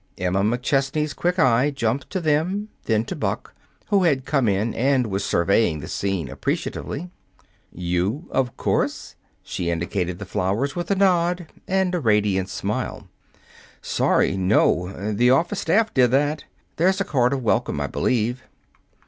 [0.17, 3.53] Emma McChesney's quick eye jumped to them, then to Buck,
[3.89, 7.11] who had come in and was surveying the scene appreciatively.
[7.71, 13.09] "You of course." She indicated the flowers with a nod and a radiant smile.
[13.79, 15.13] "Sorry no.
[15.13, 16.45] The office staff did that.
[16.77, 18.41] There's a card of welcome, I believe."